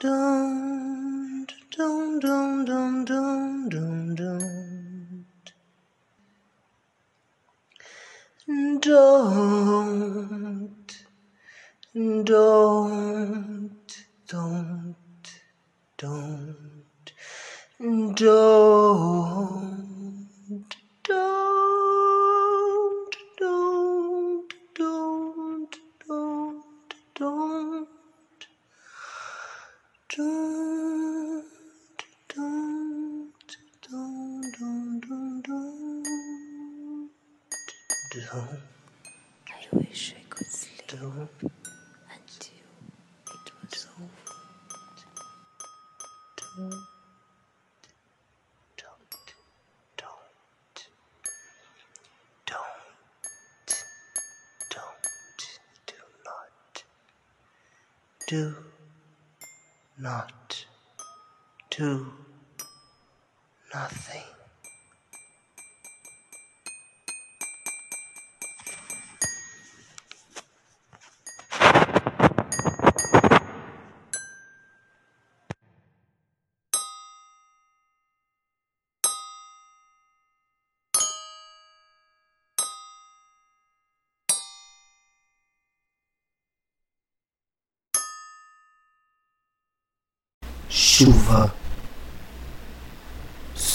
don't 0.00 0.47
I 38.10 39.66
wish 39.72 40.14
I 40.18 40.22
could 40.30 40.46
sleep 40.46 40.80
until 40.92 41.12
it 43.26 43.52
was 43.60 43.86
over. 44.00 44.08
Don't, 46.56 46.70
don't, 48.78 49.34
don't, 49.98 50.88
don't, 52.46 52.64
do 55.26 55.34
not, 56.24 56.94
do 58.26 58.54
not, 59.98 60.66
do 61.70 62.12
nothing. 63.74 64.37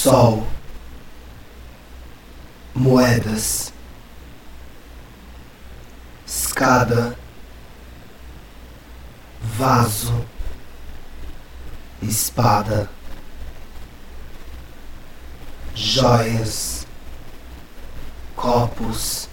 sol, 0.03 0.45
moedas, 2.75 3.71
escada, 6.27 7.17
vaso, 9.57 10.25
espada, 12.01 12.89
joias, 15.73 16.85
copos, 18.35 19.29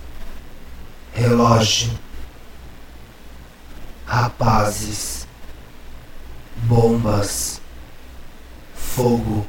relógio, 1.13 1.99
rapazes, 4.07 5.27
bombas, 6.63 7.61
fogo 8.73 9.45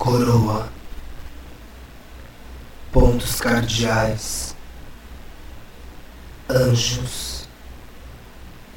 coroa, 0.00 0.66
pontos 2.90 3.38
cardeais, 3.38 4.56
anjos, 6.48 7.46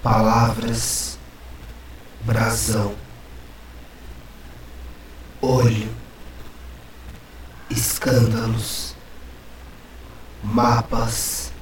palavras, 0.04 1.18
brasão, 2.26 2.94
olho, 5.42 5.96
escândalos, 7.70 8.94
mapas, 10.44 11.54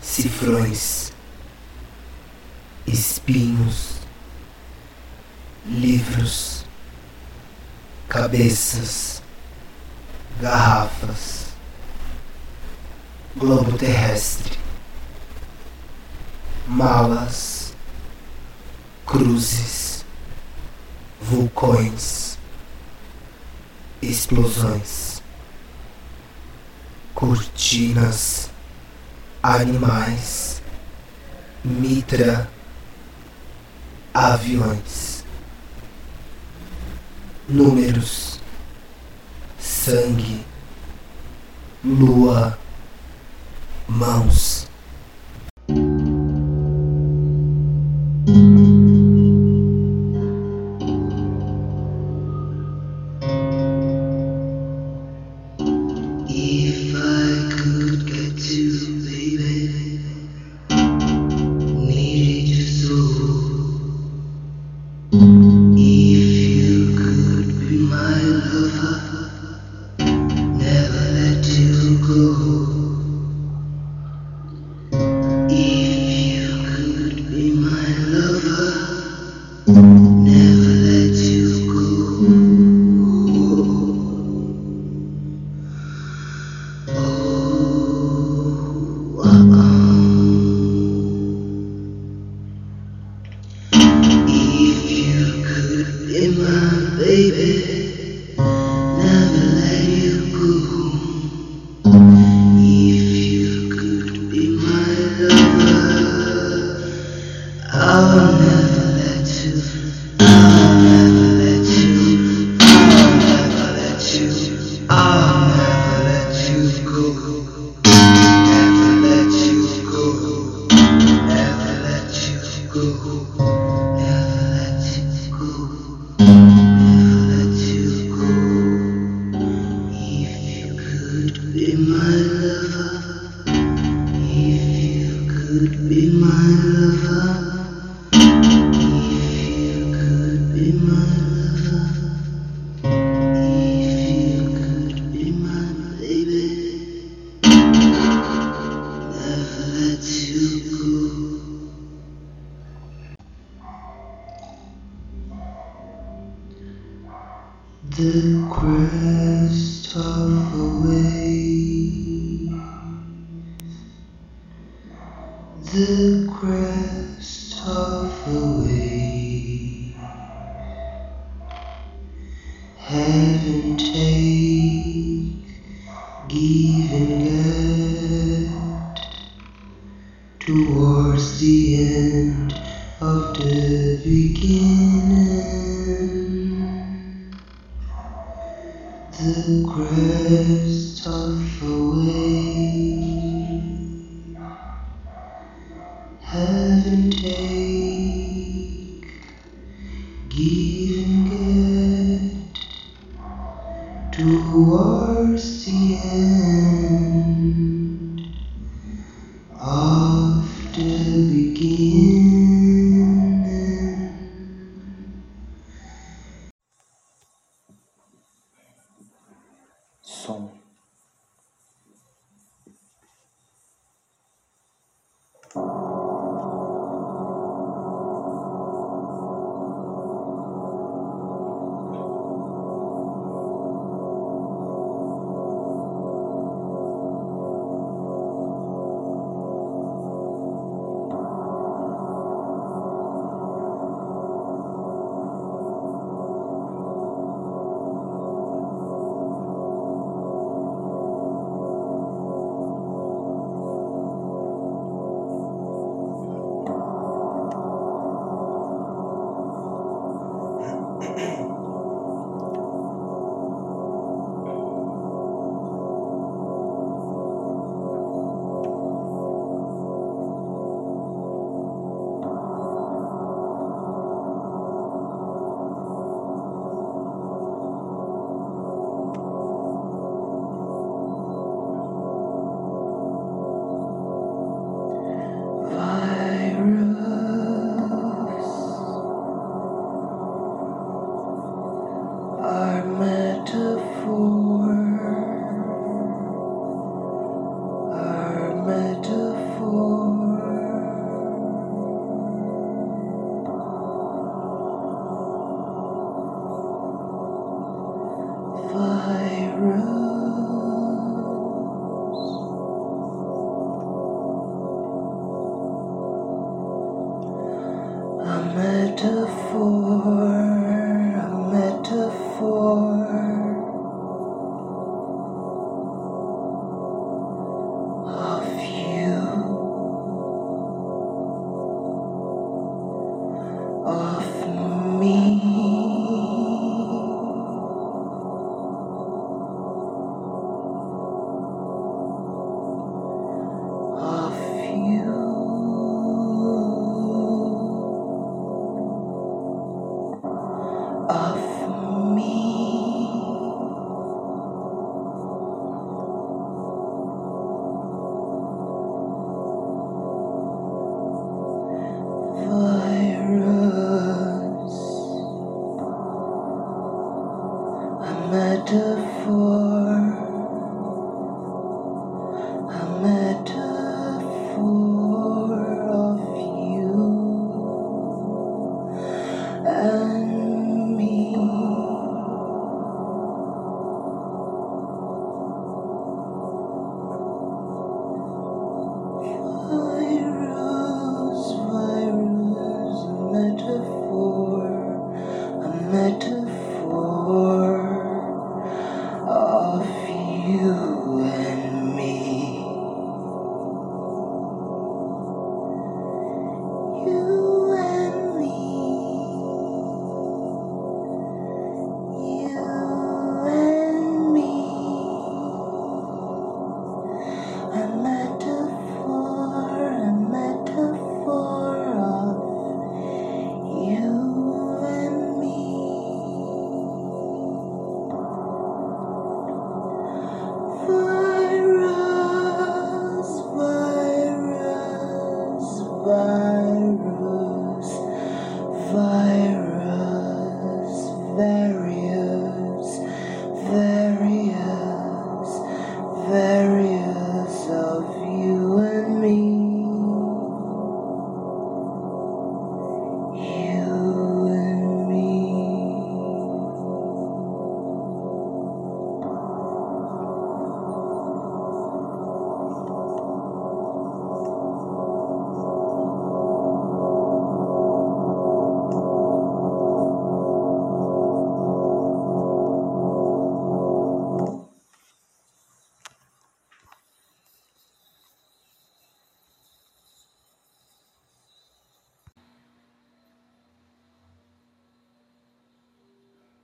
cifrões, 0.00 1.12
espinhos, 2.84 4.00
livros 5.64 6.57
cabeças, 8.08 9.22
garrafas, 10.40 11.48
globo 13.36 13.76
terrestre, 13.76 14.58
malas, 16.66 17.74
cruzes, 19.04 20.06
vulcões, 21.20 22.38
explosões, 24.00 25.22
cortinas, 27.14 28.50
animais, 29.42 30.62
mitra, 31.62 32.48
aviões 34.14 35.07
números, 37.48 38.38
sangue, 39.58 40.44
lua, 41.82 42.58
mãos. 43.88 44.57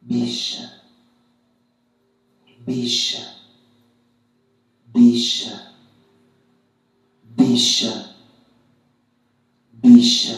bicha, 0.06 0.62
bicha, 2.66 3.22
bicha, 4.92 5.52
bicha, 7.36 7.92
bicha, 9.82 10.36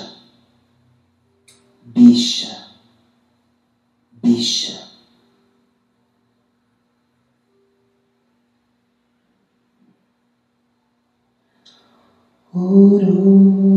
bicha, 1.95 2.53
bicha. 4.23 4.75
Ouro. 12.55 13.76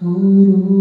Guru. 0.00 0.77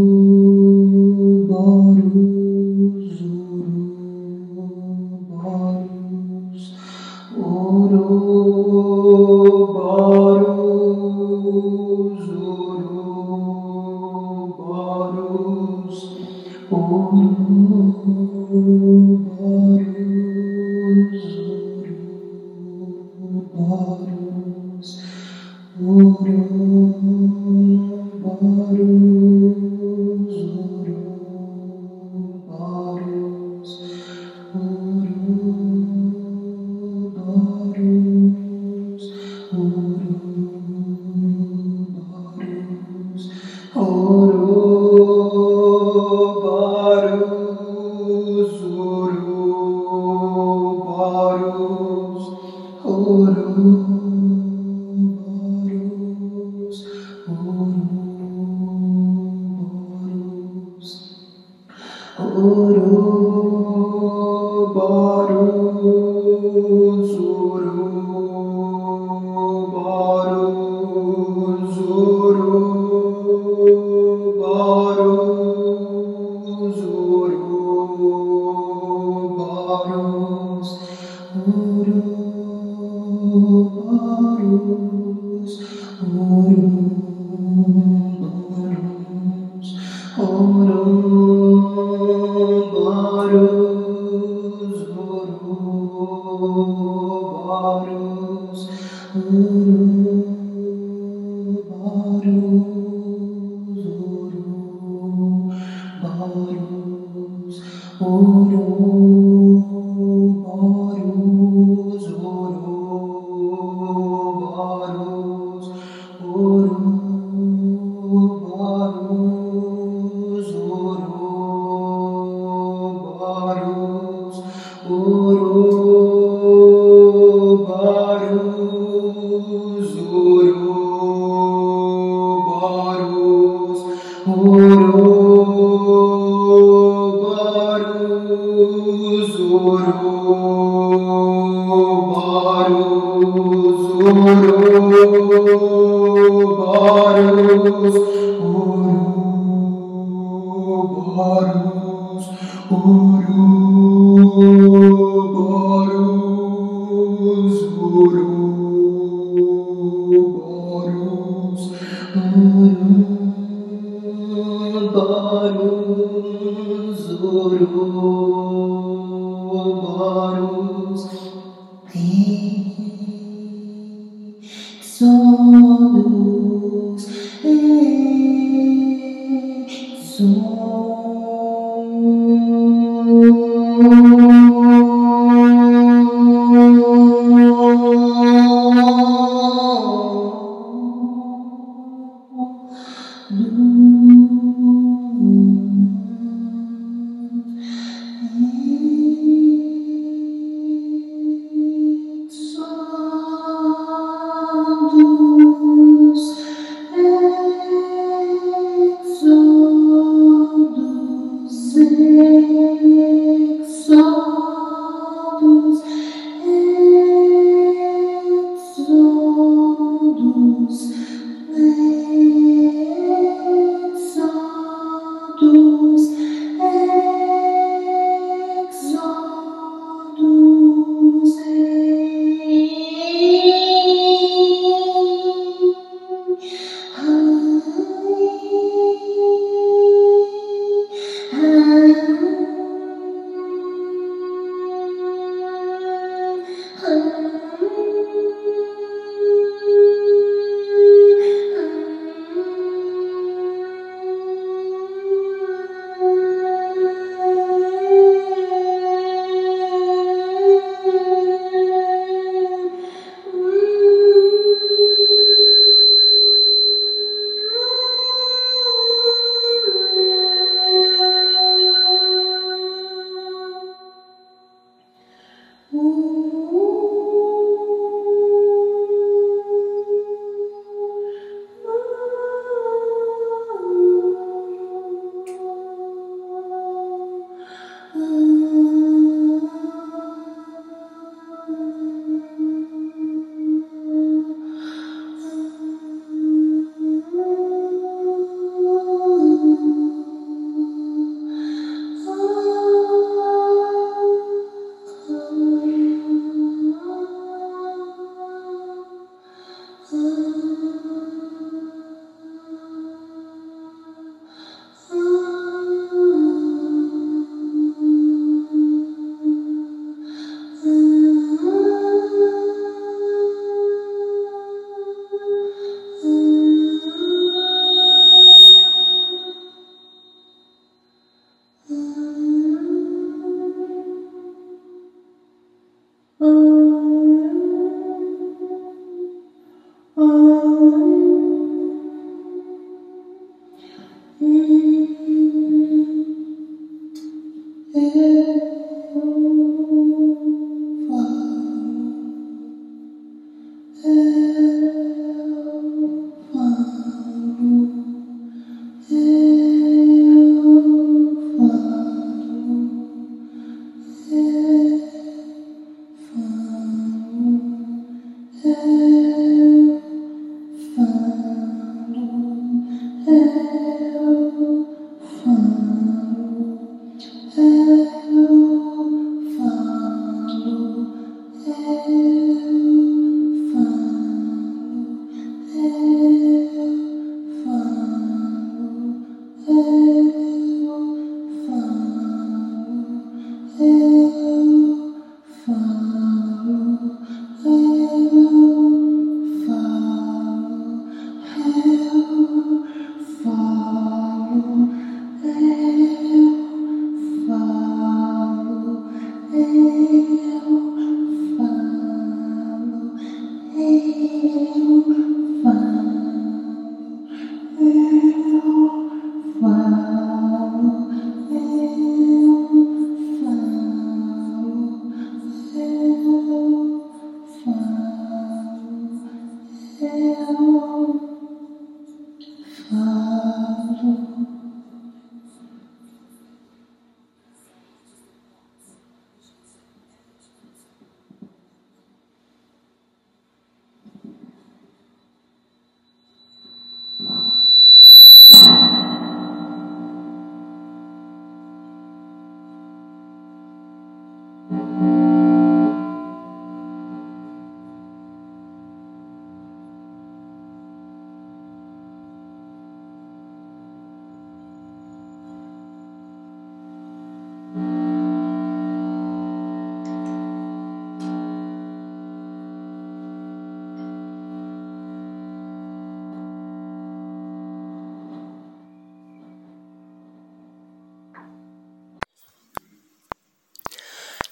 Oh. 108.20 109.07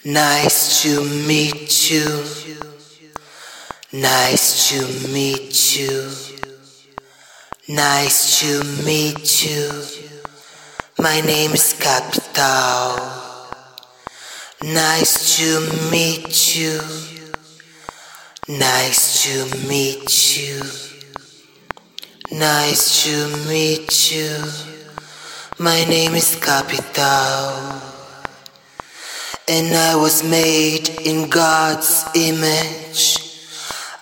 Nice 0.06 0.84
to 0.84 1.04
meet 1.04 1.90
you. 1.90 2.24
Nice 3.92 4.70
to 4.70 5.10
meet 5.12 5.80
you. 5.80 6.12
Nice 7.68 8.40
to 8.40 8.64
meet 8.86 9.44
you. 9.44 9.72
My 11.00 11.22
name 11.22 11.54
is 11.54 11.74
Capital. 11.74 13.02
Nice 14.62 15.38
to 15.38 15.90
meet 15.90 16.56
you. 16.56 16.80
Nice 18.48 19.24
to 19.24 19.68
meet 19.68 20.38
you. 20.38 20.62
Nice 22.32 23.06
to 23.06 23.50
meet 23.50 24.12
you. 24.12 24.38
My 25.58 25.84
name 25.86 26.14
is 26.14 26.36
Capital. 26.36 27.95
And 29.48 29.76
I 29.76 29.96
was 29.96 30.24
made 30.24 30.90
in 31.06 31.30
God's 31.30 32.04
image. 32.16 33.20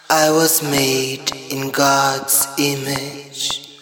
I 0.10 0.32
was 0.32 0.64
made 0.64 1.36
in 1.52 1.70
God's 1.70 2.48
image. 2.58 3.78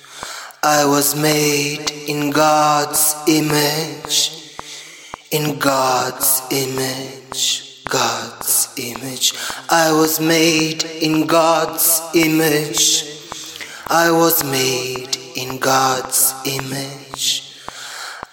I 0.64 0.86
was 0.86 1.16
made 1.16 1.92
in 2.08 2.32
God's 2.32 3.14
image. 3.28 4.58
In 5.30 5.60
God's 5.60 6.42
image. 6.50 7.84
God's 7.88 8.74
image. 8.80 9.34
I 9.70 9.92
was 9.92 10.20
made 10.20 10.84
in 10.84 11.28
God's 11.28 12.02
image. 12.16 13.06
I 13.88 14.10
was 14.10 14.44
made 14.44 15.16
in 15.36 15.60
God's 15.60 16.34
image. 16.44 17.01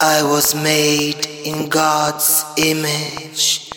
I 0.01 0.23
was 0.23 0.55
made 0.55 1.27
in 1.27 1.69
God's 1.69 2.45
image, 2.57 3.73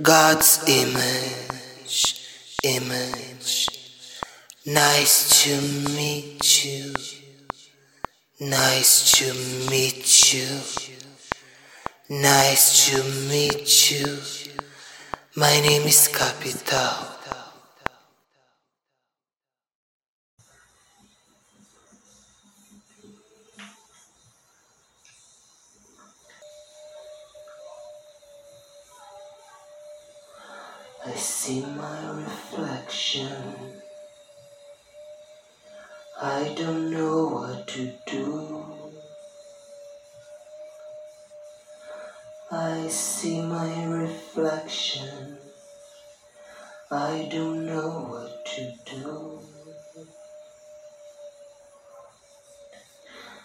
God's 0.00 0.62
image, 0.68 2.28
image. 2.62 3.66
Nice 4.64 5.42
to 5.42 5.60
meet 5.90 6.64
you, 6.64 6.94
nice 8.38 9.10
to 9.18 9.34
meet 9.68 10.32
you, 10.32 10.46
nice 12.08 12.90
to 12.90 13.02
meet 13.28 13.90
you. 13.90 14.16
My 15.34 15.58
name 15.58 15.82
is 15.88 16.06
Capital. 16.06 17.17
I 31.08 31.14
see 31.14 31.64
my 31.64 32.10
reflection. 32.10 33.80
I 36.20 36.52
don't 36.54 36.90
know 36.90 37.28
what 37.28 37.66
to 37.68 37.92
do. 38.06 38.66
I 42.52 42.88
see 42.88 43.40
my 43.40 43.86
reflection. 43.86 45.38
I 46.90 47.26
don't 47.32 47.64
know 47.64 47.90
what 48.10 48.44
to 48.44 48.72
do. 48.84 49.40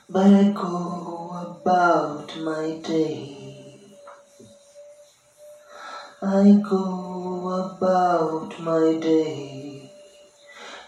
But 0.09 0.33
I 0.33 0.51
go 0.51 1.55
about 1.61 2.37
my 2.39 2.77
day. 2.83 3.43
I 6.21 6.61
go 6.69 7.12
about 7.53 8.59
my 8.59 8.97
day 8.99 9.91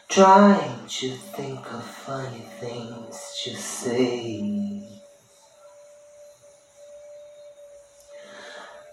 trying 0.09 0.87
to 0.87 1.09
think 1.09 1.59
of 1.73 1.83
funny 1.83 2.45
things 2.59 3.41
to 3.43 3.55
say. 3.55 4.81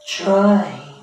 Trying 0.06 0.94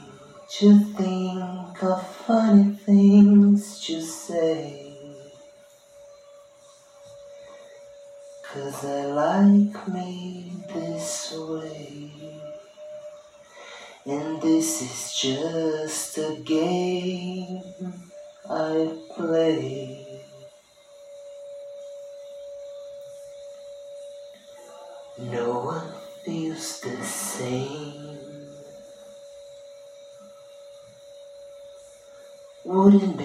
to 0.58 0.79
think 0.97 1.84
of 1.84 2.08
funny 2.27 2.75
things 2.86 3.86
to 3.86 4.01
say. 4.01 4.93
Cause 8.43 8.84
I 8.84 9.05
like 9.05 9.88
me 9.88 10.51
this 10.73 11.34
way. 11.34 11.98
And 14.10 14.41
this 14.41 14.82
is 14.82 15.13
just 15.13 16.17
a 16.17 16.41
game 16.43 17.62
I 18.50 18.91
play. 19.15 20.24
No 25.19 25.60
one 25.60 25.93
feels 26.26 26.82
the 26.82 26.98
same. 27.06 28.17
Wouldn't 32.63 33.15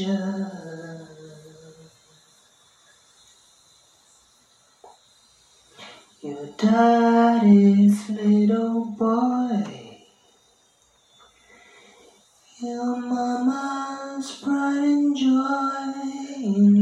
Your 0.00 0.08
daddy's 6.56 8.08
little 8.08 8.86
boy. 8.86 9.98
Your 12.62 12.96
mama's 12.96 14.40
pride 14.42 14.84
and 14.84 15.16
joy. 15.16 16.81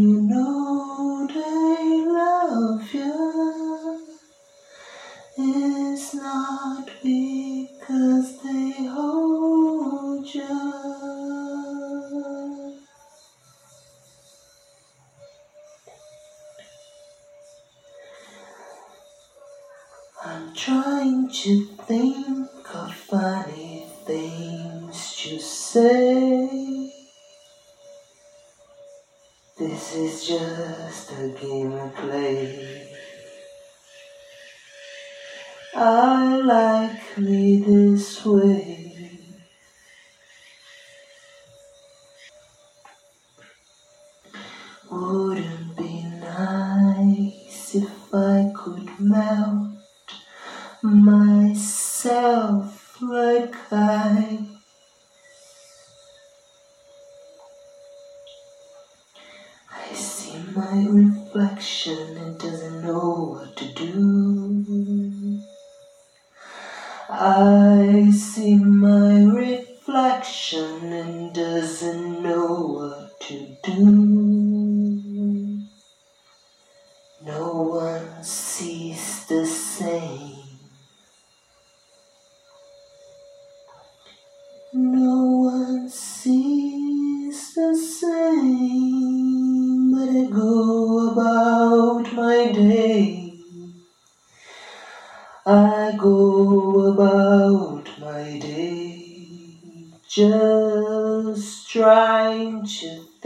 think 21.90 22.48
of 22.72 22.94
funny 22.94 23.85
things 24.07 25.16
to 25.16 25.40
say. 25.40 26.92
This 29.59 29.96
is 29.96 30.24
just 30.29 31.11
a 31.11 31.29
game 31.40 31.72
I 31.72 31.88
play. 31.88 32.87
I 35.74 36.37
like 36.37 37.18
me 37.18 37.61
this 37.61 38.24
way. 38.24 38.69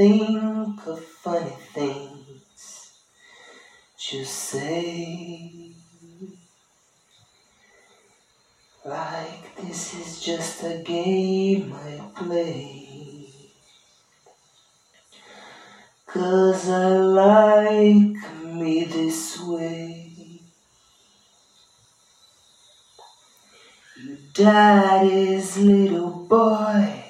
think 0.04 0.86
of 0.86 1.02
funny 1.02 1.56
things 1.72 2.92
to 3.98 4.22
say. 4.22 5.70
Like 8.84 9.56
this 9.56 9.94
is 9.94 10.20
just 10.20 10.62
a 10.62 10.82
game 10.84 11.72
I 11.72 12.02
play. 12.14 12.86
Cause 16.06 16.68
I 16.68 16.88
like 17.22 18.44
me 18.44 18.84
this 18.84 19.40
way. 19.40 20.12
Daddy's 24.34 25.56
little 25.56 26.26
boy. 26.28 27.03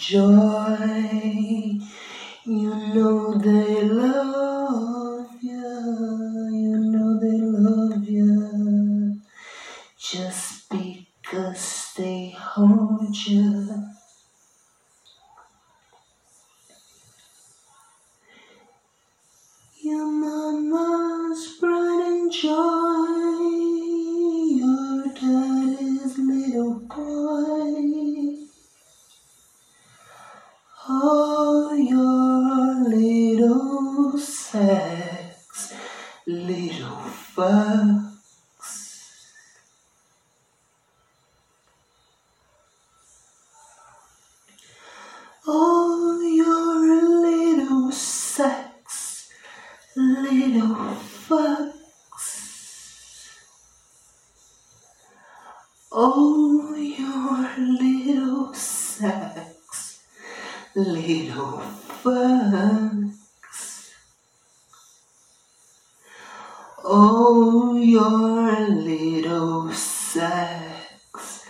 joy. 0.00 1.09
Oh, 66.82 67.76
your 67.76 68.68
little 68.68 69.70
sex, 69.72 71.44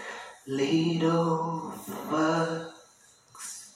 little 0.48 1.72
fucks. 1.86 3.70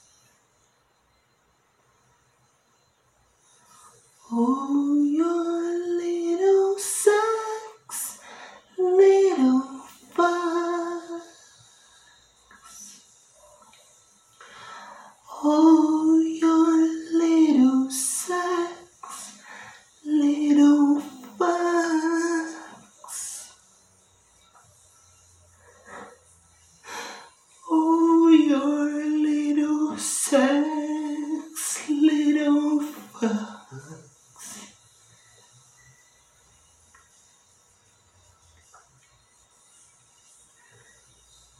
Oh. 4.32 5.03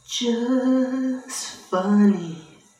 Just 0.07 1.55
funny 1.69 2.37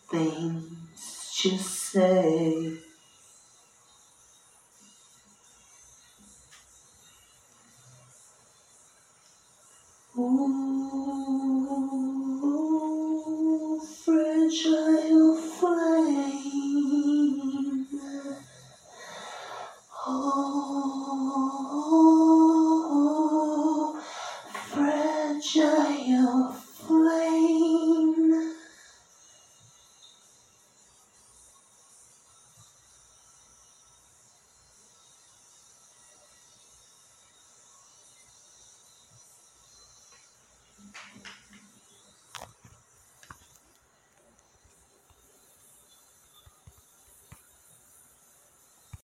things 0.10 1.34
to 1.42 1.58
say. 1.58 2.85